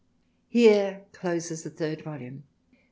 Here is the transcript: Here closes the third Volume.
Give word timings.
Here 0.49 1.03
closes 1.13 1.61
the 1.61 1.69
third 1.69 2.01
Volume. 2.01 2.41